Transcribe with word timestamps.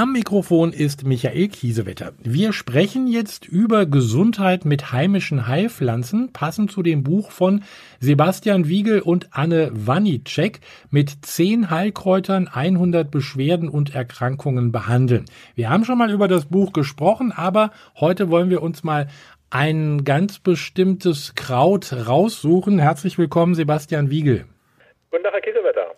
Am 0.00 0.14
Mikrofon 0.14 0.72
ist 0.72 1.04
Michael 1.04 1.48
Kiesewetter. 1.48 2.14
Wir 2.22 2.54
sprechen 2.54 3.06
jetzt 3.06 3.44
über 3.44 3.84
Gesundheit 3.84 4.64
mit 4.64 4.92
heimischen 4.92 5.46
Heilpflanzen, 5.46 6.32
passend 6.32 6.72
zu 6.72 6.82
dem 6.82 7.02
Buch 7.02 7.30
von 7.30 7.64
Sebastian 7.98 8.66
Wiegel 8.66 9.00
und 9.00 9.28
Anne 9.32 9.70
Wanicek 9.74 10.60
mit 10.88 11.10
10 11.26 11.68
Heilkräutern 11.68 12.48
100 12.48 13.10
Beschwerden 13.10 13.68
und 13.68 13.94
Erkrankungen 13.94 14.72
behandeln. 14.72 15.26
Wir 15.54 15.68
haben 15.68 15.84
schon 15.84 15.98
mal 15.98 16.10
über 16.10 16.28
das 16.28 16.46
Buch 16.46 16.72
gesprochen, 16.72 17.30
aber 17.30 17.70
heute 17.94 18.30
wollen 18.30 18.48
wir 18.48 18.62
uns 18.62 18.82
mal 18.82 19.06
ein 19.50 20.04
ganz 20.04 20.38
bestimmtes 20.38 21.34
Kraut 21.34 21.92
raussuchen. 21.92 22.78
Herzlich 22.78 23.18
willkommen, 23.18 23.54
Sebastian 23.54 24.08
Wiegel. 24.08 24.46
Guten 25.10 25.24
Tag, 25.24 25.34
Herr 25.34 25.42
Kiesewetter. 25.42 25.92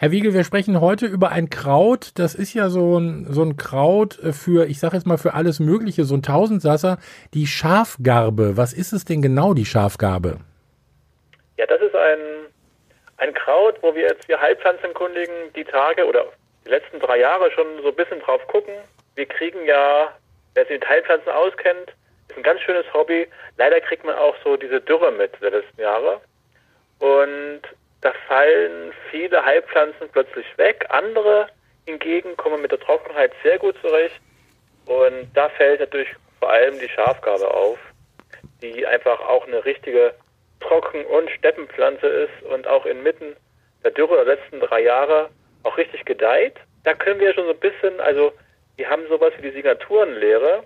Herr 0.00 0.12
Wiegel, 0.12 0.32
wir 0.32 0.44
sprechen 0.44 0.80
heute 0.80 1.04
über 1.04 1.28
ein 1.28 1.50
Kraut. 1.50 2.12
Das 2.14 2.34
ist 2.34 2.54
ja 2.54 2.70
so 2.70 2.96
ein, 2.96 3.26
so 3.28 3.42
ein 3.42 3.58
Kraut 3.58 4.14
für, 4.32 4.64
ich 4.64 4.80
sage 4.80 4.96
jetzt 4.96 5.06
mal 5.06 5.18
für 5.18 5.34
alles 5.34 5.60
Mögliche, 5.60 6.04
so 6.04 6.14
ein 6.14 6.22
Tausendsasser. 6.22 6.96
Die 7.34 7.46
Schafgarbe. 7.46 8.56
Was 8.56 8.72
ist 8.72 8.94
es 8.94 9.04
denn 9.04 9.20
genau, 9.20 9.52
die 9.52 9.66
Schafgarbe? 9.66 10.38
Ja, 11.58 11.66
das 11.66 11.82
ist 11.82 11.94
ein, 11.94 12.18
ein 13.18 13.34
Kraut, 13.34 13.74
wo 13.82 13.94
wir 13.94 14.04
jetzt, 14.04 14.26
wir 14.26 14.40
Heilpflanzenkundigen, 14.40 15.52
die 15.54 15.64
Tage 15.64 16.06
oder 16.06 16.24
die 16.64 16.70
letzten 16.70 16.98
drei 16.98 17.18
Jahre 17.18 17.50
schon 17.50 17.66
so 17.82 17.90
ein 17.90 17.94
bisschen 17.94 18.20
drauf 18.20 18.40
gucken. 18.46 18.72
Wir 19.16 19.26
kriegen 19.26 19.66
ja, 19.66 20.08
wer 20.54 20.64
sich 20.64 20.80
mit 20.80 20.88
Heilpflanzen 20.88 21.30
auskennt, 21.30 21.92
ist 22.30 22.38
ein 22.38 22.42
ganz 22.42 22.62
schönes 22.62 22.86
Hobby. 22.94 23.26
Leider 23.58 23.78
kriegt 23.82 24.06
man 24.06 24.14
auch 24.14 24.34
so 24.44 24.56
diese 24.56 24.80
Dürre 24.80 25.12
mit 25.12 25.32
der 25.42 25.50
letzten 25.50 25.82
Jahre. 25.82 26.22
Und 27.00 27.60
da 28.00 28.12
fallen 28.26 28.92
viele 29.10 29.44
Heilpflanzen 29.44 30.08
plötzlich 30.12 30.46
weg. 30.56 30.86
Andere 30.88 31.48
hingegen 31.86 32.36
kommen 32.36 32.62
mit 32.62 32.72
der 32.72 32.80
Trockenheit 32.80 33.32
sehr 33.42 33.58
gut 33.58 33.76
zurecht. 33.80 34.20
Und 34.86 35.28
da 35.34 35.48
fällt 35.50 35.80
natürlich 35.80 36.08
vor 36.38 36.50
allem 36.50 36.78
die 36.78 36.88
Schafgarbe 36.88 37.52
auf, 37.52 37.78
die 38.62 38.86
einfach 38.86 39.20
auch 39.20 39.46
eine 39.46 39.64
richtige 39.64 40.14
Trocken- 40.60 41.04
und 41.06 41.30
Steppenpflanze 41.30 42.06
ist 42.06 42.42
und 42.50 42.66
auch 42.66 42.86
inmitten 42.86 43.36
der 43.84 43.90
Dürre 43.90 44.16
der 44.24 44.36
letzten 44.36 44.60
drei 44.60 44.82
Jahre 44.82 45.30
auch 45.62 45.76
richtig 45.76 46.04
gedeiht. 46.04 46.56
Da 46.84 46.94
können 46.94 47.20
wir 47.20 47.34
schon 47.34 47.44
so 47.44 47.52
ein 47.52 47.58
bisschen, 47.58 48.00
also 48.00 48.32
wir 48.76 48.88
haben 48.88 49.06
sowas 49.08 49.32
wie 49.38 49.42
die 49.42 49.54
Signaturenlehre. 49.54 50.64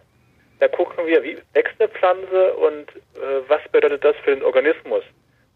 Da 0.61 0.69
gucken 0.69 1.07
wir, 1.07 1.23
wie 1.23 1.39
wächst 1.53 1.81
eine 1.81 1.89
Pflanze 1.89 2.55
und 2.55 2.89
äh, 3.17 3.43
was 3.49 3.61
bedeutet 3.73 4.05
das 4.05 4.17
für 4.19 4.35
den 4.35 4.45
Organismus 4.45 5.03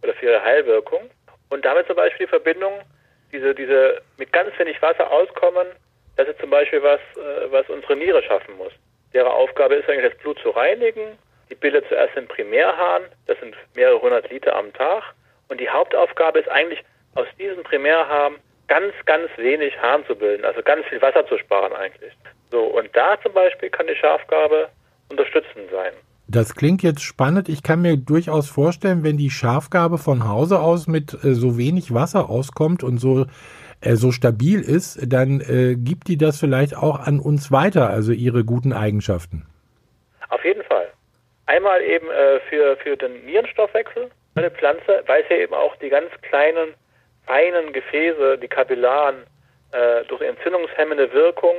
oder 0.02 0.12
für 0.14 0.26
ihre 0.26 0.42
Heilwirkung. 0.42 1.10
Und 1.50 1.64
damit 1.64 1.86
zum 1.86 1.96
Beispiel 1.96 2.26
die 2.26 2.30
Verbindung, 2.30 2.80
diese, 3.32 3.54
diese 3.54 4.00
mit 4.16 4.32
ganz 4.32 4.56
wenig 4.58 4.80
Wasser 4.82 5.10
auskommen, 5.10 5.66
das 6.16 6.28
ist 6.28 6.40
zum 6.40 6.50
Beispiel 6.50 6.82
was, 6.82 7.00
äh, 7.16 7.50
was 7.50 7.68
unsere 7.68 7.96
Niere 7.96 8.22
schaffen 8.22 8.56
muss. 8.56 8.72
Deren 9.14 9.28
Aufgabe 9.28 9.76
ist 9.76 9.88
eigentlich, 9.88 10.12
das 10.12 10.20
Blut 10.20 10.38
zu 10.40 10.50
reinigen. 10.50 11.18
Die 11.50 11.54
bildet 11.54 11.88
zuerst 11.88 12.14
den 12.14 12.28
Primärhahn, 12.28 13.02
das 13.26 13.38
sind 13.40 13.56
mehrere 13.74 14.00
hundert 14.02 14.28
Liter 14.30 14.54
am 14.54 14.72
Tag. 14.74 15.02
Und 15.48 15.60
die 15.60 15.68
Hauptaufgabe 15.68 16.40
ist 16.40 16.48
eigentlich, 16.48 16.84
aus 17.14 17.26
diesem 17.38 17.62
Primärhahn 17.62 18.36
ganz, 18.68 18.94
ganz 19.06 19.30
wenig 19.38 19.76
Hahn 19.80 20.04
zu 20.06 20.14
bilden, 20.14 20.44
also 20.44 20.62
ganz 20.62 20.86
viel 20.86 21.00
Wasser 21.00 21.26
zu 21.26 21.38
sparen 21.38 21.72
eigentlich. 21.72 22.12
So, 22.50 22.64
und 22.64 22.94
da 22.94 23.18
zum 23.22 23.32
Beispiel 23.32 23.70
kann 23.70 23.86
die 23.86 23.96
Schafgabe 23.96 24.68
unterstützend 25.08 25.70
sein. 25.70 25.94
Das 26.30 26.54
klingt 26.54 26.82
jetzt 26.82 27.02
spannend. 27.02 27.48
Ich 27.48 27.62
kann 27.62 27.80
mir 27.80 27.96
durchaus 27.96 28.50
vorstellen, 28.50 29.02
wenn 29.02 29.16
die 29.16 29.30
Schafgabe 29.30 29.96
von 29.96 30.28
Hause 30.28 30.60
aus 30.60 30.86
mit 30.86 31.14
äh, 31.24 31.32
so 31.32 31.56
wenig 31.56 31.94
Wasser 31.94 32.28
auskommt 32.28 32.84
und 32.84 32.98
so 32.98 33.24
äh, 33.80 33.94
so 33.94 34.12
stabil 34.12 34.60
ist, 34.60 34.98
dann 35.10 35.40
äh, 35.40 35.76
gibt 35.76 36.08
die 36.08 36.18
das 36.18 36.38
vielleicht 36.38 36.76
auch 36.76 37.00
an 37.00 37.20
uns 37.20 37.50
weiter, 37.50 37.88
also 37.88 38.12
ihre 38.12 38.44
guten 38.44 38.72
Eigenschaften. 38.72 39.46
Auf 40.28 40.44
jeden 40.44 40.62
Fall. 40.64 40.88
Einmal 41.46 41.80
eben 41.80 42.10
äh, 42.10 42.40
für, 42.50 42.76
für 42.76 42.96
den 42.96 43.24
Nierenstoffwechsel. 43.24 44.10
Eine 44.34 44.50
Pflanze 44.50 45.02
weiß 45.06 45.24
ja 45.30 45.36
eben 45.36 45.54
auch 45.54 45.76
die 45.76 45.88
ganz 45.88 46.10
kleinen, 46.22 46.74
feinen 47.26 47.72
Gefäße, 47.72 48.36
die 48.38 48.48
Kapillaren, 48.48 49.24
äh, 49.72 50.04
durch 50.08 50.20
entzündungshemmende 50.22 51.12
Wirkung 51.12 51.54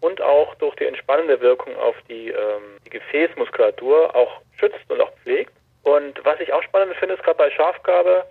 und 0.00 0.20
auch 0.20 0.54
durch 0.56 0.74
die 0.76 0.86
entspannende 0.86 1.40
Wirkung 1.40 1.76
auf 1.76 1.96
die, 2.08 2.28
ähm, 2.30 2.78
die 2.84 2.90
Gefäßmuskulatur 2.90 4.14
auch 4.14 4.40
schützt 4.58 4.90
und 4.90 5.00
auch 5.00 5.12
pflegt. 5.22 5.52
Und 5.82 6.24
was 6.24 6.40
ich 6.40 6.52
auch 6.52 6.62
spannend 6.62 6.96
finde, 6.96 7.14
ist 7.14 7.22
gerade 7.22 7.38
bei 7.38 7.50
Schafgabe, 7.50 8.24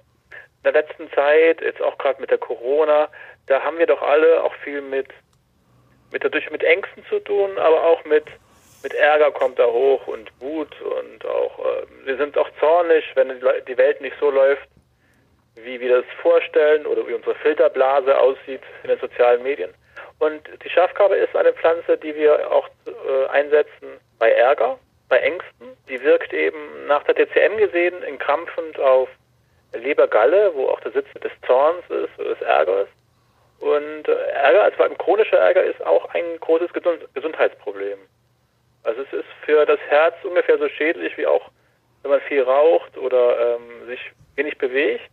in 0.63 0.73
der 0.73 0.81
letzten 0.81 1.09
Zeit, 1.11 1.61
jetzt 1.61 1.81
auch 1.81 1.97
gerade 1.97 2.19
mit 2.19 2.29
der 2.31 2.37
Corona, 2.37 3.09
da 3.47 3.61
haben 3.61 3.77
wir 3.77 3.87
doch 3.87 4.01
alle 4.01 4.43
auch 4.43 4.53
viel 4.55 4.81
mit, 4.81 5.07
mit 6.11 6.23
dadurch 6.23 6.49
mit 6.51 6.63
Ängsten 6.63 7.05
zu 7.05 7.19
tun, 7.19 7.57
aber 7.57 7.83
auch 7.87 8.03
mit, 8.03 8.25
mit 8.83 8.93
Ärger 8.93 9.31
kommt 9.31 9.57
da 9.57 9.65
hoch 9.65 10.05
und 10.07 10.29
Wut 10.39 10.75
und 10.81 11.25
auch, 11.25 11.59
äh, 11.59 12.05
wir 12.05 12.17
sind 12.17 12.37
auch 12.37 12.49
zornig, 12.59 13.05
wenn 13.15 13.29
die 13.67 13.77
Welt 13.77 14.01
nicht 14.01 14.15
so 14.19 14.29
läuft, 14.29 14.67
wie 15.55 15.79
wir 15.79 16.01
das 16.01 16.05
vorstellen 16.21 16.85
oder 16.85 17.07
wie 17.07 17.13
unsere 17.13 17.35
Filterblase 17.35 18.17
aussieht 18.17 18.61
in 18.83 18.89
den 18.89 18.99
sozialen 18.99 19.43
Medien. 19.43 19.73
Und 20.19 20.41
die 20.63 20.69
Schafgarbe 20.69 21.15
ist 21.15 21.35
eine 21.35 21.53
Pflanze, 21.53 21.97
die 21.97 22.13
wir 22.13 22.51
auch 22.51 22.67
äh, 22.85 23.27
einsetzen 23.29 23.99
bei 24.19 24.31
Ärger, 24.31 24.77
bei 25.07 25.17
Ängsten. 25.17 25.77
Die 25.87 26.01
wirkt 26.03 26.33
eben 26.33 26.87
nach 26.87 27.03
der 27.03 27.15
TCM 27.15 27.57
gesehen 27.57 28.03
entkrampfend 28.03 28.79
auf 28.79 29.07
Lebergalle, 29.73 30.51
wo 30.55 30.67
auch 30.67 30.79
der 30.81 30.91
Sitz 30.91 31.07
des 31.23 31.31
Zorns 31.45 31.83
ist 31.89 32.17
des 32.19 32.41
Ärgers. 32.41 32.89
Und 33.59 34.07
äh, 34.07 34.11
Ärger, 34.11 34.63
also 34.63 34.75
vor 34.77 34.85
allem 34.85 34.97
chronischer 34.97 35.37
Ärger, 35.37 35.63
ist 35.63 35.85
auch 35.85 36.13
ein 36.13 36.23
großes 36.41 36.73
Gesund 36.73 37.01
Gesundheitsproblem. 37.13 37.99
Also 38.83 39.01
es 39.01 39.13
ist 39.13 39.27
für 39.45 39.65
das 39.65 39.79
Herz 39.87 40.15
ungefähr 40.23 40.57
so 40.57 40.67
schädlich 40.69 41.17
wie 41.17 41.27
auch, 41.27 41.49
wenn 42.01 42.11
man 42.11 42.21
viel 42.21 42.41
raucht 42.41 42.97
oder 42.97 43.55
ähm, 43.55 43.87
sich 43.87 43.99
wenig 44.35 44.57
bewegt 44.57 45.09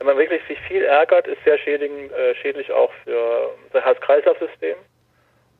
wenn 0.00 0.06
man 0.06 0.16
wirklich 0.16 0.40
sich 0.48 0.58
viel 0.60 0.82
ärgert, 0.82 1.26
ist 1.26 1.44
sehr 1.44 1.58
schädlich, 1.58 1.90
äh, 1.90 2.34
schädlich 2.36 2.72
auch 2.72 2.90
für 3.04 3.50
das 3.70 3.84
Herz-Kreislauf-System. 3.84 4.76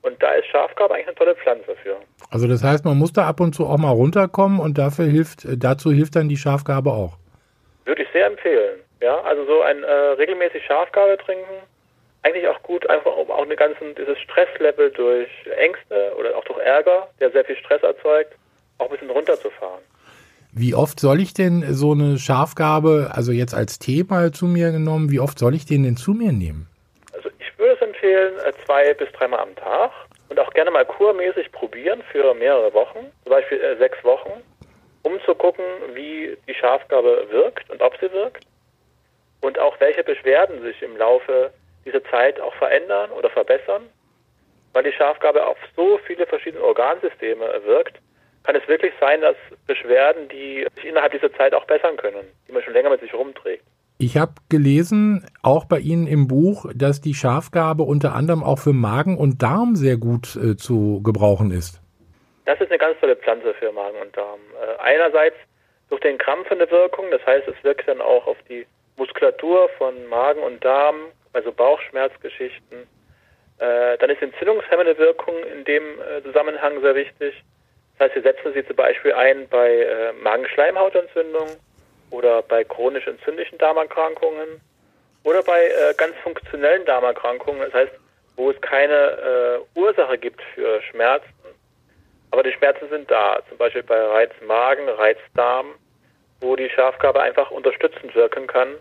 Und 0.01 0.23
da 0.23 0.33
ist 0.33 0.47
Schafgarbe 0.47 0.95
eigentlich 0.95 1.09
eine 1.09 1.17
tolle 1.17 1.37
Pflanze 1.37 1.67
dafür. 1.67 1.97
Also 2.31 2.49
das 2.49 2.65
heißt, 2.65 2.87
man 2.87 2.97
muss 2.97 3.13
da 3.13 3.29
ab 3.29 3.41
und 3.41 3.55
zu 3.55 3.67
auch 3.67 3.77
mal 3.77 3.91
runterkommen 3.91 4.59
und 4.59 4.79
dafür 4.79 5.05
hilft, 5.05 5.45
äh, 5.45 5.59
dazu 5.59 5.93
hilft 5.93 6.17
dann 6.17 6.31
die 6.31 6.39
Schafgarbe 6.39 6.91
auch. 6.91 7.19
Würde 7.85 8.03
ich 8.03 8.09
sehr 8.15 8.27
empfehlen. 8.27 8.81
Ja, 9.03 9.21
also 9.21 9.45
so 9.45 9.61
ein 9.61 9.83
äh, 9.83 9.93
regelmäßig 9.93 10.65
Schafgarbe 10.65 11.19
trinken, 11.19 11.63
eigentlich 12.23 12.49
auch 12.49 12.63
gut, 12.63 12.89
einfach 12.89 13.15
um 13.17 13.31
auch 13.31 13.45
eine 13.45 13.57
ganzen, 13.57 13.95
dieses 13.95 14.19
Stresslevel 14.21 14.91
durch 14.91 15.29
Ängste 15.59 16.15
oder 16.19 16.35
auch 16.35 16.45
durch 16.45 16.59
Ärger, 16.61 17.09
der 17.21 17.31
sehr 17.31 17.45
viel 17.45 17.57
Stress 17.57 17.83
erzeugt, 17.83 18.35
auch 18.79 18.87
ein 18.87 18.93
bisschen 18.93 19.11
runterzufahren. 19.11 19.83
Wie 20.53 20.75
oft 20.75 20.99
soll 20.99 21.21
ich 21.21 21.33
denn 21.33 21.63
so 21.75 21.93
eine 21.93 22.19
Schafgabe, 22.19 23.13
also 23.15 23.31
jetzt 23.31 23.55
als 23.55 23.79
Tee 23.79 24.05
mal 24.09 24.33
zu 24.33 24.47
mir 24.47 24.73
genommen, 24.73 25.11
wie 25.11 25.21
oft 25.21 25.39
soll 25.39 25.55
ich 25.55 25.65
den 25.65 25.85
denn 25.85 25.97
zu 25.97 26.13
mir 26.13 26.33
nehmen? 26.33 26.69
Also 27.13 27.29
ich 27.39 27.57
würde 27.57 27.75
es 27.75 27.81
empfehlen, 27.81 28.35
äh, 28.45 28.53
zwei 28.67 28.93
bis 28.95 29.09
dreimal 29.13 29.39
am 29.39 29.55
Tag 29.55 29.93
und 30.29 30.41
auch 30.41 30.51
gerne 30.51 30.73
mal 30.73 30.85
kurmäßig 30.85 31.53
probieren 31.53 32.03
für 32.11 32.35
mehrere 32.35 32.75
Wochen, 32.75 32.99
zum 33.23 33.31
Beispiel 33.31 33.61
äh, 33.61 33.77
sechs 33.77 34.03
Wochen, 34.03 34.43
um 35.03 35.21
zu 35.25 35.37
gucken, 35.37 35.65
wie 35.95 36.37
die 36.49 36.55
Schafgabe 36.55 37.27
wirkt 37.31 37.71
und 37.71 37.81
ob 37.81 37.97
sie 38.01 38.11
wirkt 38.11 38.45
und 39.43 39.57
auch 39.57 39.79
welche 39.79 40.03
Beschwerden 40.03 40.63
sich 40.63 40.83
im 40.83 40.97
Laufe 40.97 41.53
dieser 41.85 42.03
Zeit 42.07 42.41
auch 42.41 42.55
verändern 42.55 43.11
oder 43.13 43.31
verbessern, 43.31 43.83
weil 44.73 44.83
die 44.83 44.93
Schafgabe 44.93 45.47
auf 45.47 45.59
so 45.77 46.01
viele 46.07 46.27
verschiedene 46.27 46.65
Organsysteme 46.65 47.47
wirkt, 47.65 48.01
kann 48.45 48.57
es 48.57 48.67
wirklich 48.69 48.93
sein, 49.01 49.21
dass 49.21 49.37
Beschwerden, 49.67 50.29
die 50.29 50.67
sich 50.77 50.87
innerhalb 50.87 51.13
dieser 51.13 51.33
Zeit 51.35 51.55
auch 51.55 51.65
bessern 51.67 51.97
können, 51.97 52.27
die 52.49 52.53
man 52.53 52.63
schon 52.63 52.73
länger 52.73 52.91
mit 52.91 53.01
sich 53.01 53.13
rumträgt. 53.15 53.65
Ich 53.99 54.17
habe 54.17 54.33
gelesen, 54.49 55.27
auch 55.43 55.67
bei 55.67 55.79
Ihnen 55.79 56.07
im 56.07 56.27
Buch, 56.27 56.65
dass 56.75 57.03
die 57.03 57.13
Schafgabe 57.13 57.83
unter 57.83 58.15
anderem 58.15 58.43
auch 58.43 58.59
für 58.59 58.73
Magen 58.73 59.19
und 59.19 59.43
Darm 59.43 59.77
sehr 59.77 59.99
gut 59.99 60.37
äh, 60.37 60.57
zu 60.57 61.03
gebrauchen 61.03 61.51
ist. 61.51 61.83
Das 62.47 62.59
ist 62.61 62.71
eine 62.71 62.79
ganz 62.79 62.99
tolle 62.99 63.15
Pflanze 63.17 63.53
für 63.55 63.71
Magen 63.73 63.99
und 64.01 64.17
Darm. 64.17 64.41
Äh, 64.57 64.81
einerseits 64.81 65.37
durch 65.91 66.01
den 66.01 66.17
krampfende 66.17 66.71
Wirkung, 66.71 67.05
das 67.11 67.25
heißt, 67.27 67.47
es 67.47 67.63
wirkt 67.63 67.87
dann 67.89 68.01
auch 68.01 68.27
auf 68.27 68.39
die 68.49 68.67
Muskulatur 68.97 69.69
von 69.77 70.07
Magen 70.09 70.43
und 70.43 70.65
Darm, 70.65 70.97
also 71.35 71.53
Bauchschmerzgeschichten. 71.53 72.87
Äh, 73.59 73.99
dann 73.99 74.09
ist 74.09 74.23
entzündungshemmende 74.23 74.97
Wirkung 74.97 75.35
in 75.55 75.65
dem 75.65 75.83
äh, 76.01 76.23
Zusammenhang 76.23 76.81
sehr 76.81 76.95
wichtig. 76.95 77.35
Das 78.01 78.07
heißt, 78.07 78.25
wir 78.25 78.33
setzen 78.33 78.55
sie 78.55 78.67
zum 78.67 78.77
Beispiel 78.77 79.13
ein 79.13 79.47
bei 79.49 79.71
äh, 79.71 80.15
Magenschleimhautentzündung 80.23 81.49
oder 82.11 82.41
bei 82.41 82.65
chronisch 82.65 83.07
entzündlichen 83.07 83.59
Darmerkrankungen 83.59 84.63
oder 85.23 85.43
bei 85.43 85.67
äh, 85.67 85.93
ganz 85.99 86.17
funktionellen 86.23 86.87
Darmerkrankungen. 86.87 87.61
Das 87.61 87.75
heißt, 87.75 87.93
wo 88.37 88.51
es 88.51 88.61
keine 88.63 88.95
äh, 89.77 89.79
Ursache 89.79 90.17
gibt 90.17 90.41
für 90.55 90.81
Schmerzen. 90.81 91.29
Aber 92.31 92.43
die 92.43 92.53
Schmerzen 92.53 92.89
sind 92.89 93.11
da, 93.11 93.43
zum 93.51 93.59
Beispiel 93.59 93.83
bei 93.83 94.01
Reizmagen, 94.03 94.89
Reizdarm, 94.89 95.75
wo 96.41 96.57
die 96.57 96.71
Schafgabe 96.71 97.21
einfach 97.21 97.51
unterstützend 97.51 98.15
wirken 98.15 98.47
kann, 98.47 98.77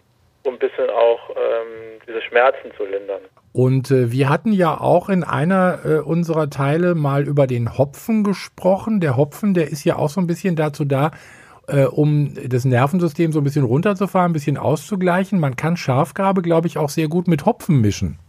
um 0.49 0.55
ein 0.55 0.59
bisschen 0.59 0.89
auch 0.89 1.29
ähm, 1.29 2.01
diese 2.07 2.21
Schmerzen 2.21 2.71
zu 2.75 2.85
lindern. 2.85 3.21
Und 3.53 3.91
äh, 3.91 4.11
wir 4.11 4.29
hatten 4.29 4.51
ja 4.51 4.79
auch 4.79 5.09
in 5.09 5.23
einer 5.23 5.79
äh, 5.85 5.99
unserer 5.99 6.49
Teile 6.49 6.95
mal 6.95 7.27
über 7.27 7.47
den 7.47 7.77
Hopfen 7.77 8.23
gesprochen. 8.23 8.99
Der 8.99 9.15
Hopfen, 9.15 9.53
der 9.53 9.67
ist 9.67 9.85
ja 9.85 9.95
auch 9.95 10.09
so 10.09 10.19
ein 10.19 10.27
bisschen 10.27 10.55
dazu 10.55 10.85
da, 10.85 11.11
äh, 11.67 11.85
um 11.85 12.33
das 12.47 12.65
Nervensystem 12.65 13.31
so 13.31 13.39
ein 13.39 13.43
bisschen 13.43 13.65
runterzufahren, 13.65 14.31
ein 14.31 14.33
bisschen 14.33 14.57
auszugleichen. 14.57 15.39
Man 15.39 15.55
kann 15.55 15.77
Schafgabe, 15.77 16.41
glaube 16.41 16.67
ich, 16.67 16.77
auch 16.77 16.89
sehr 16.89 17.07
gut 17.07 17.27
mit 17.27 17.45
Hopfen 17.45 17.81
mischen. 17.81 18.19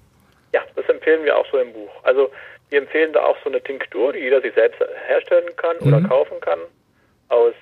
Ja, 0.52 0.60
das 0.76 0.88
empfehlen 0.88 1.24
wir 1.24 1.36
auch 1.36 1.46
so 1.50 1.58
im 1.58 1.72
Buch. 1.72 1.90
Also 2.02 2.30
wir 2.68 2.78
empfehlen 2.78 3.12
da 3.12 3.24
auch 3.24 3.36
so 3.42 3.50
eine 3.50 3.62
Tinktur, 3.62 4.12
die 4.12 4.20
jeder 4.20 4.40
sich 4.40 4.54
selbst 4.54 4.80
herstellen 5.06 5.48
kann 5.56 5.76
mhm. 5.80 5.88
oder 5.88 6.08
kaufen 6.08 6.40
kann, 6.40 6.58
aus 7.28 7.54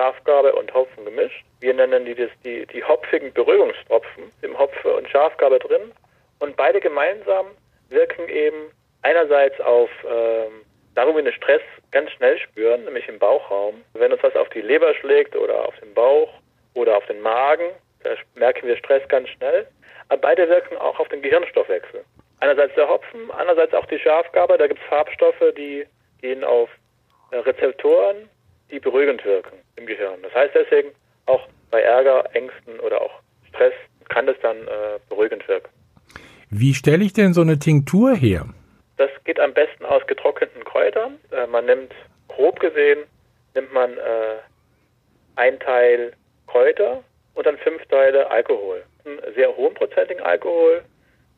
Schafgabe 0.00 0.54
und 0.54 0.72
Hopfen 0.72 1.04
gemischt. 1.04 1.44
Wir 1.60 1.74
nennen 1.74 2.06
die 2.06 2.14
das, 2.14 2.30
die, 2.42 2.64
die 2.66 2.82
hopfigen 2.82 3.34
Beruhigungstropfen, 3.34 4.32
im 4.40 4.58
Hopfe 4.58 4.96
und 4.96 5.06
Schafgabe 5.10 5.58
drin. 5.58 5.92
Und 6.38 6.56
beide 6.56 6.80
gemeinsam 6.80 7.48
wirken 7.90 8.26
eben 8.30 8.70
einerseits 9.02 9.60
auf 9.60 9.90
ähm, 10.08 10.64
da, 10.94 11.06
wo 11.06 11.14
wir 11.14 11.22
den 11.22 11.34
Stress 11.34 11.60
ganz 11.90 12.10
schnell 12.12 12.38
spüren, 12.38 12.84
nämlich 12.84 13.06
im 13.08 13.18
Bauchraum. 13.18 13.84
Wenn 13.92 14.10
uns 14.10 14.22
was 14.22 14.34
auf 14.36 14.48
die 14.48 14.62
Leber 14.62 14.94
schlägt 14.94 15.36
oder 15.36 15.66
auf 15.68 15.78
den 15.80 15.92
Bauch 15.92 16.32
oder 16.72 16.96
auf 16.96 17.04
den 17.04 17.20
Magen, 17.20 17.66
da 18.02 18.14
merken 18.36 18.68
wir 18.68 18.78
Stress 18.78 19.06
ganz 19.08 19.28
schnell. 19.28 19.68
Aber 20.08 20.22
beide 20.22 20.48
wirken 20.48 20.78
auch 20.78 20.98
auf 20.98 21.08
den 21.08 21.20
Gehirnstoffwechsel. 21.20 22.02
Einerseits 22.40 22.74
der 22.74 22.88
Hopfen, 22.88 23.30
andererseits 23.32 23.74
auch 23.74 23.86
die 23.86 23.98
Schafgabe. 23.98 24.56
Da 24.56 24.66
gibt 24.66 24.80
es 24.80 24.88
Farbstoffe, 24.88 25.54
die 25.58 25.86
gehen 26.22 26.42
auf 26.42 26.70
äh, 27.32 27.36
Rezeptoren, 27.36 28.30
die 28.70 28.80
beruhigend 28.80 29.22
wirken 29.26 29.59
heißt 30.40 30.54
deswegen, 30.54 30.90
auch 31.26 31.46
bei 31.70 31.82
Ärger, 31.82 32.24
Ängsten 32.34 32.80
oder 32.80 33.00
auch 33.00 33.20
Stress 33.48 33.74
kann 34.08 34.26
das 34.26 34.36
dann 34.42 34.56
äh, 34.56 34.98
beruhigend 35.08 35.46
wirken. 35.48 35.70
Wie 36.50 36.74
stelle 36.74 37.04
ich 37.04 37.12
denn 37.12 37.32
so 37.32 37.42
eine 37.42 37.58
Tinktur 37.58 38.14
her? 38.14 38.46
Das 38.96 39.10
geht 39.24 39.38
am 39.38 39.54
besten 39.54 39.84
aus 39.84 40.04
getrockneten 40.06 40.64
Kräutern. 40.64 41.18
Äh, 41.30 41.46
man 41.46 41.66
nimmt, 41.66 41.92
grob 42.28 42.58
gesehen, 42.58 43.04
nimmt 43.54 43.72
man 43.72 43.92
äh, 43.92 44.38
ein 45.36 45.58
Teil 45.60 46.12
Kräuter 46.46 47.02
und 47.34 47.46
dann 47.46 47.56
fünf 47.58 47.84
Teile 47.86 48.30
Alkohol. 48.30 48.82
Einen 49.04 49.20
sehr 49.34 49.56
hohenprozentigen 49.56 50.22
Alkohol. 50.22 50.82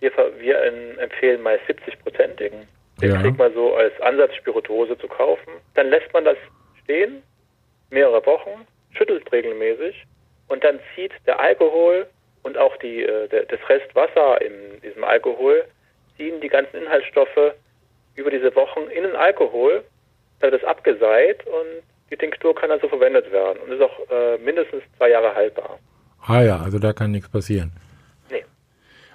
Wir, 0.00 0.10
wir 0.38 0.64
in, 0.64 0.98
empfehlen 0.98 1.42
mal 1.42 1.58
70-prozentigen. 1.68 2.66
Den 3.00 3.10
ja. 3.10 3.20
kriegt 3.20 3.38
man 3.38 3.52
so 3.52 3.74
als 3.74 3.92
Ansatzspirituose 4.00 4.98
zu 4.98 5.08
kaufen. 5.08 5.52
Dann 5.74 5.88
lässt 5.88 6.12
man 6.12 6.24
das 6.24 6.36
stehen, 6.82 7.22
mehrere 7.90 8.24
Wochen, 8.26 8.66
schüttelt 8.92 9.30
regelmäßig 9.32 10.04
und 10.48 10.62
dann 10.64 10.78
zieht 10.94 11.12
der 11.26 11.40
Alkohol 11.40 12.06
und 12.42 12.58
auch 12.58 12.76
die, 12.78 13.02
äh, 13.02 13.28
das 13.28 13.60
Restwasser 13.68 14.40
in 14.42 14.80
diesem 14.82 15.04
Alkohol 15.04 15.64
ziehen 16.16 16.40
die 16.40 16.48
ganzen 16.48 16.76
Inhaltsstoffe 16.76 17.54
über 18.14 18.30
diese 18.30 18.54
Wochen 18.54 18.90
in 18.94 19.04
den 19.04 19.16
Alkohol, 19.16 19.82
dann 20.40 20.52
wird 20.52 20.62
es 20.62 20.68
abgeseit 20.68 21.46
und 21.46 21.82
die 22.10 22.16
Tinktur 22.16 22.54
kann 22.54 22.70
also 22.70 22.88
verwendet 22.88 23.30
werden 23.32 23.58
und 23.60 23.72
ist 23.72 23.80
auch 23.80 23.98
äh, 24.10 24.36
mindestens 24.38 24.82
zwei 24.98 25.10
Jahre 25.10 25.34
haltbar. 25.34 25.78
Ah 26.26 26.42
ja, 26.42 26.60
also 26.60 26.78
da 26.78 26.92
kann 26.92 27.10
nichts 27.10 27.30
passieren. 27.30 27.72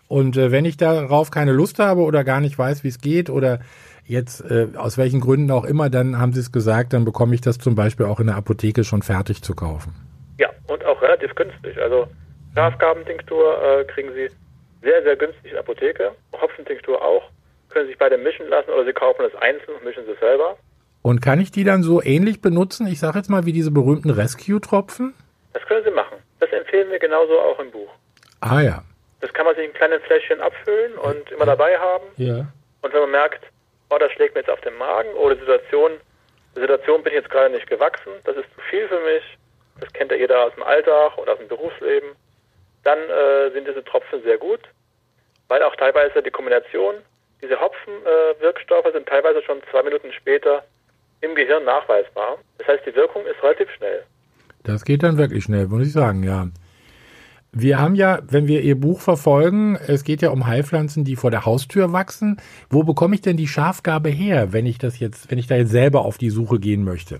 Und 0.07 0.37
äh, 0.37 0.51
wenn 0.51 0.65
ich 0.65 0.77
darauf 0.77 1.31
keine 1.31 1.51
Lust 1.51 1.79
habe 1.79 2.01
oder 2.01 2.23
gar 2.23 2.39
nicht 2.39 2.57
weiß, 2.57 2.83
wie 2.83 2.87
es 2.87 3.01
geht 3.01 3.29
oder 3.29 3.59
jetzt 4.05 4.39
äh, 4.49 4.67
aus 4.77 4.97
welchen 4.97 5.19
Gründen 5.19 5.51
auch 5.51 5.65
immer, 5.65 5.89
dann 5.89 6.17
haben 6.17 6.33
Sie 6.33 6.39
es 6.39 6.51
gesagt, 6.51 6.93
dann 6.93 7.05
bekomme 7.05 7.35
ich 7.35 7.41
das 7.41 7.57
zum 7.57 7.75
Beispiel 7.75 8.05
auch 8.05 8.19
in 8.19 8.27
der 8.27 8.35
Apotheke 8.35 8.83
schon 8.83 9.01
fertig 9.01 9.41
zu 9.41 9.53
kaufen. 9.53 9.93
Ja, 10.39 10.49
und 10.67 10.85
auch 10.85 11.01
relativ 11.01 11.35
günstig. 11.35 11.77
Also 11.77 12.07
Schafgabentinktur 12.55 13.61
äh, 13.61 13.83
kriegen 13.85 14.09
Sie 14.13 14.29
sehr, 14.81 15.03
sehr 15.03 15.15
günstig 15.15 15.45
in 15.45 15.51
der 15.51 15.59
Apotheke. 15.59 16.11
Hopfentinktur 16.33 17.01
auch. 17.01 17.23
Können 17.69 17.85
Sie 17.85 17.91
sich 17.91 17.99
beide 17.99 18.17
mischen 18.17 18.47
lassen 18.47 18.69
oder 18.69 18.85
Sie 18.85 18.93
kaufen 18.93 19.23
das 19.29 19.41
einzeln 19.41 19.75
und 19.75 19.83
mischen 19.83 20.05
Sie 20.05 20.17
selber. 20.19 20.57
Und 21.01 21.21
kann 21.21 21.39
ich 21.39 21.51
die 21.51 21.63
dann 21.63 21.83
so 21.83 22.01
ähnlich 22.01 22.41
benutzen? 22.41 22.87
Ich 22.87 22.99
sage 22.99 23.17
jetzt 23.17 23.29
mal 23.29 23.45
wie 23.45 23.53
diese 23.53 23.71
berühmten 23.71 24.09
Rescue-Tropfen? 24.09 25.13
Das 25.53 25.63
können 25.65 25.83
Sie 25.83 25.91
machen. 25.91 26.17
Das 26.39 26.51
empfehlen 26.51 26.89
wir 26.89 26.99
genauso 26.99 27.39
auch 27.39 27.59
im 27.59 27.71
Buch. 27.71 27.89
Ah 28.39 28.61
ja. 28.61 28.83
Das 29.27 29.33
kann 29.33 29.45
man 29.45 29.55
sich 29.55 29.65
in 29.65 29.73
kleinen 29.73 29.99
Fläschchen 29.99 30.39
abfüllen 30.39 30.97
und 30.97 31.29
immer 31.31 31.45
dabei 31.45 31.77
haben. 31.77 32.05
Ja. 32.15 32.47
Und 32.81 32.93
wenn 32.93 33.01
man 33.01 33.11
merkt, 33.11 33.43
oh, 33.89 33.97
das 33.99 34.09
schlägt 34.13 34.35
mir 34.35 34.39
jetzt 34.39 34.49
auf 34.49 34.61
den 34.61 34.77
Magen 34.77 35.09
oder 35.15 35.35
die 35.35 35.41
Situation, 35.41 35.91
die 36.55 36.61
Situation 36.61 37.03
bin 37.03 37.11
ich 37.11 37.19
jetzt 37.19 37.29
gerade 37.29 37.53
nicht 37.53 37.67
gewachsen, 37.67 38.13
das 38.23 38.37
ist 38.37 38.47
zu 38.55 38.61
viel 38.69 38.87
für 38.87 39.01
mich, 39.01 39.23
das 39.81 39.91
kennt 39.91 40.11
ja 40.11 40.17
jeder 40.17 40.45
aus 40.45 40.53
dem 40.53 40.63
Alltag 40.63 41.17
oder 41.17 41.33
aus 41.33 41.39
dem 41.39 41.49
Berufsleben, 41.49 42.11
dann 42.85 42.97
äh, 42.97 43.51
sind 43.51 43.67
diese 43.67 43.83
Tropfen 43.83 44.23
sehr 44.23 44.37
gut, 44.37 44.61
weil 45.49 45.61
auch 45.61 45.75
teilweise 45.75 46.23
die 46.23 46.31
Kombination, 46.31 46.95
diese 47.41 47.59
Hopfenwirkstoffe 47.59 48.85
äh, 48.85 48.91
sind 48.93 49.09
teilweise 49.09 49.43
schon 49.43 49.61
zwei 49.69 49.83
Minuten 49.83 50.13
später 50.13 50.63
im 51.19 51.35
Gehirn 51.35 51.65
nachweisbar. 51.65 52.37
Das 52.59 52.67
heißt, 52.69 52.85
die 52.85 52.95
Wirkung 52.95 53.25
ist 53.25 53.43
relativ 53.43 53.69
schnell. 53.71 54.03
Das 54.63 54.85
geht 54.85 55.03
dann 55.03 55.17
wirklich 55.17 55.43
schnell, 55.43 55.67
muss 55.67 55.85
ich 55.85 55.91
sagen, 55.91 56.23
ja. 56.23 56.47
Wir 57.53 57.79
haben 57.79 57.95
ja, 57.95 58.19
wenn 58.29 58.47
wir 58.47 58.61
Ihr 58.61 58.75
Buch 58.75 58.99
verfolgen, 58.99 59.79
es 59.87 60.03
geht 60.03 60.21
ja 60.21 60.29
um 60.29 60.47
Heilpflanzen, 60.47 61.05
die 61.05 61.15
vor 61.15 61.31
der 61.31 61.45
Haustür 61.45 61.93
wachsen. 61.93 62.41
Wo 62.69 62.83
bekomme 62.83 63.15
ich 63.15 63.21
denn 63.21 63.37
die 63.37 63.47
Schafgabe 63.47 64.09
her, 64.09 64.53
wenn 64.53 64.65
ich 64.65 64.77
das 64.77 64.99
jetzt, 64.99 65.31
wenn 65.31 65.37
ich 65.37 65.47
da 65.47 65.55
jetzt 65.55 65.71
selber 65.71 66.01
auf 66.01 66.17
die 66.17 66.29
Suche 66.29 66.59
gehen 66.59 66.83
möchte? 66.83 67.19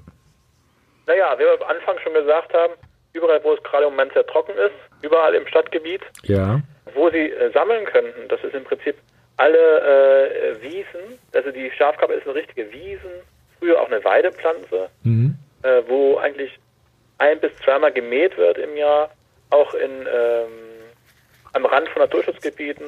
Naja, 1.08 1.34
wie 1.38 1.44
wir 1.44 1.54
am 1.54 1.76
Anfang 1.76 1.96
schon 2.04 2.14
gesagt 2.14 2.54
haben, 2.54 2.74
überall, 3.14 3.44
wo 3.44 3.54
es 3.54 3.64
gerade 3.64 3.86
im 3.86 3.92
Moment 3.92 4.14
sehr 4.14 4.28
trocken 4.28 4.54
ist, 4.58 4.76
überall 5.02 5.34
im 5.34 5.48
Stadtgebiet. 5.48 6.02
Ja. 6.24 6.62
Wo 6.94 7.10
sie 7.10 7.32
äh, 7.32 7.52
sammeln 7.54 7.86
könnten, 7.86 8.28
das 8.30 8.44
ist 8.44 8.54
im 8.54 8.64
Prinzip 8.64 8.96
alle 9.38 9.58
äh, 9.58 10.62
Wiesen, 10.62 11.20
also 11.34 11.52
die 11.52 11.72
Schafkappe 11.72 12.14
ist 12.14 12.26
eine 12.26 12.36
richtige 12.36 12.72
Wiesen, 12.72 13.12
früher 13.60 13.80
auch 13.80 13.88
eine 13.88 14.04
Weidepflanze, 14.04 14.90
mhm. 15.04 15.36
äh, 15.64 15.82
wo 15.88 16.18
eigentlich 16.18 16.58
ein 17.20 17.40
bis 17.40 17.52
zweimal 17.64 17.92
gemäht 17.92 18.38
wird 18.38 18.58
im 18.58 18.76
Jahr, 18.76 19.10
auch 19.50 19.74
in 19.74 20.02
ähm, 20.02 20.48
am 21.54 21.66
Rand 21.66 21.90
von 21.90 22.02
Naturschutzgebieten. 22.02 22.86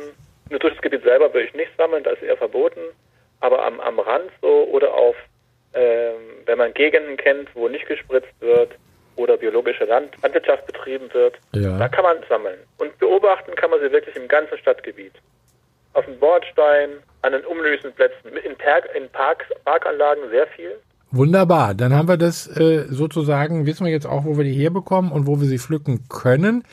Im 0.49 0.53
Naturschutzgebiet 0.53 1.03
selber 1.03 1.33
würde 1.33 1.47
ich 1.47 1.53
nicht 1.53 1.71
sammeln, 1.77 2.03
da 2.03 2.11
ist 2.11 2.23
eher 2.23 2.37
verboten, 2.37 2.81
aber 3.39 3.65
am, 3.65 3.79
am 3.79 3.99
Rand 3.99 4.31
so 4.41 4.67
oder 4.71 4.93
auf, 4.93 5.15
ähm, 5.73 6.43
wenn 6.45 6.57
man 6.57 6.73
Gegenden 6.73 7.17
kennt, 7.17 7.49
wo 7.55 7.67
nicht 7.67 7.87
gespritzt 7.87 8.33
wird, 8.39 8.75
oder 9.19 9.37
biologische 9.37 9.83
Land 9.83 10.15
Landwirtschaft 10.23 10.65
betrieben 10.65 11.13
wird, 11.13 11.37
ja. 11.53 11.77
da 11.77 11.87
kann 11.89 12.03
man 12.03 12.17
sammeln. 12.27 12.59
Und 12.77 12.97
beobachten 12.99 13.53
kann 13.55 13.69
man 13.69 13.79
sie 13.81 13.91
wirklich 13.91 14.15
im 14.15 14.27
ganzen 14.27 14.57
Stadtgebiet. 14.57 15.13
Auf 15.93 16.05
dem 16.05 16.17
Bordstein, 16.19 17.03
an 17.21 17.33
den 17.33 17.45
Umlösenplätzen, 17.45 18.37
in, 18.37 18.55
Park, 18.55 18.89
in 18.95 19.09
Parks, 19.09 19.45
Parkanlagen 19.65 20.29
sehr 20.29 20.47
viel. 20.47 20.79
Wunderbar, 21.11 21.73
dann 21.73 21.93
haben 21.93 22.07
wir 22.07 22.17
das 22.17 22.47
äh, 22.47 22.85
sozusagen, 22.89 23.65
wissen 23.65 23.85
wir 23.85 23.91
jetzt 23.91 24.05
auch, 24.05 24.25
wo 24.25 24.37
wir 24.37 24.43
die 24.43 24.53
herbekommen 24.53 25.11
und 25.11 25.25
wo 25.25 25.41
wir 25.41 25.47
sie 25.47 25.57
pflücken 25.57 26.07
können. 26.07 26.63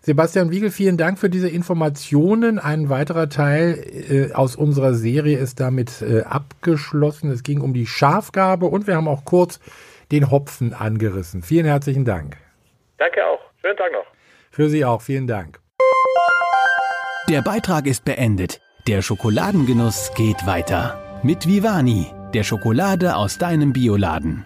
Sebastian 0.00 0.50
Wiegel, 0.50 0.70
vielen 0.70 0.96
Dank 0.96 1.18
für 1.18 1.30
diese 1.30 1.48
Informationen. 1.48 2.58
Ein 2.58 2.88
weiterer 2.88 3.28
Teil 3.28 3.78
äh, 4.10 4.32
aus 4.32 4.56
unserer 4.56 4.94
Serie 4.94 5.38
ist 5.38 5.60
damit 5.60 6.02
äh, 6.02 6.22
abgeschlossen. 6.22 7.30
Es 7.30 7.42
ging 7.42 7.60
um 7.60 7.72
die 7.72 7.86
Schafgabe 7.86 8.66
und 8.66 8.86
wir 8.86 8.96
haben 8.96 9.06
auch 9.06 9.24
kurz 9.24 9.60
den 10.10 10.30
Hopfen 10.30 10.74
angerissen. 10.74 11.42
Vielen 11.42 11.66
herzlichen 11.66 12.04
Dank. 12.04 12.36
Danke 12.98 13.24
auch. 13.24 13.40
Schönen 13.60 13.76
Tag 13.76 13.92
noch. 13.92 14.06
Für 14.50 14.68
Sie 14.68 14.84
auch. 14.84 15.02
Vielen 15.02 15.26
Dank. 15.26 15.60
Der 17.28 17.42
Beitrag 17.42 17.86
ist 17.86 18.04
beendet. 18.04 18.60
Der 18.88 19.02
Schokoladengenuss 19.02 20.12
geht 20.16 20.44
weiter. 20.46 21.20
Mit 21.22 21.46
Vivani, 21.46 22.06
der 22.32 22.44
Schokolade 22.44 23.16
aus 23.16 23.38
deinem 23.38 23.72
Bioladen. 23.72 24.44